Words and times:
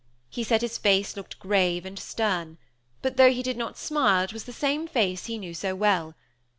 He 0.31 0.43
said 0.43 0.61
his 0.63 0.79
face 0.79 1.15
looked 1.15 1.37
grave 1.37 1.85
and 1.85 1.99
stern; 1.99 2.57
but 3.03 3.17
though 3.17 3.29
he 3.31 3.43
did 3.43 3.55
not 3.55 3.77
smile, 3.77 4.23
it 4.23 4.33
was 4.33 4.45
the 4.45 4.51
same 4.51 4.87
face 4.87 5.27
he 5.27 5.37
knew 5.37 5.53
so 5.53 5.75
well. 5.75 6.15